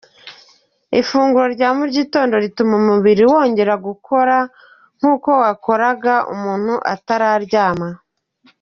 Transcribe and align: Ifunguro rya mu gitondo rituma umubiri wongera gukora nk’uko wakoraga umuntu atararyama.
Ifunguro 0.99 1.47
rya 1.55 1.69
mu 1.77 1.85
gitondo 1.95 2.33
rituma 2.43 2.73
umubiri 2.81 3.23
wongera 3.31 3.73
gukora 3.87 4.37
nk’uko 4.99 5.29
wakoraga 5.41 6.15
umuntu 6.35 6.73
atararyama. 6.93 7.87